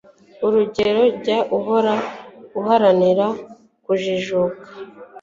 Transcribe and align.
Urugero 0.45 1.03
Jya 1.21 1.37
uhora 1.57 1.93
uharanira 2.59 3.27
kujijuka 3.83 4.65